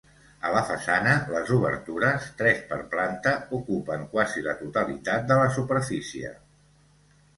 [0.47, 6.33] A la façana, les obertures, tres per planta, ocupen quasi la totalitat de la superfície.